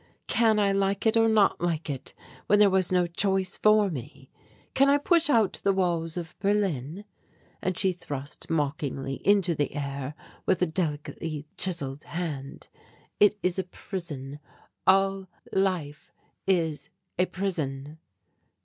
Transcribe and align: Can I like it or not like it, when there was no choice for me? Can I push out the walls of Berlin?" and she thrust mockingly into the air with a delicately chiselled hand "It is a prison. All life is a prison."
Can 0.25 0.57
I 0.57 0.71
like 0.71 1.05
it 1.05 1.15
or 1.15 1.29
not 1.29 1.61
like 1.61 1.87
it, 1.87 2.15
when 2.47 2.57
there 2.57 2.71
was 2.71 2.91
no 2.91 3.05
choice 3.05 3.55
for 3.55 3.91
me? 3.91 4.31
Can 4.73 4.89
I 4.89 4.97
push 4.97 5.29
out 5.29 5.61
the 5.63 5.71
walls 5.73 6.17
of 6.17 6.35
Berlin?" 6.39 7.05
and 7.61 7.77
she 7.77 7.91
thrust 7.91 8.49
mockingly 8.49 9.21
into 9.23 9.53
the 9.53 9.75
air 9.75 10.15
with 10.47 10.59
a 10.63 10.65
delicately 10.65 11.45
chiselled 11.55 12.05
hand 12.05 12.67
"It 13.19 13.37
is 13.43 13.59
a 13.59 13.63
prison. 13.63 14.39
All 14.87 15.27
life 15.53 16.11
is 16.47 16.89
a 17.19 17.27
prison." 17.27 17.99